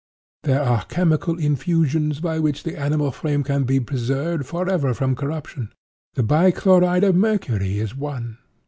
[0.45, 5.71] There are chemical infusions by which the animal frame can be preserved forever from corruption;
[6.15, 8.39] the bi chloride of mercury is one.